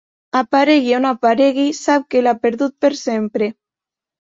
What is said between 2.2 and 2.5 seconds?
l'ha